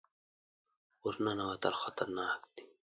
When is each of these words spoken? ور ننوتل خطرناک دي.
ور 1.03 1.15
ننوتل 1.23 1.73
خطرناک 1.81 2.39
دي. 2.55 2.65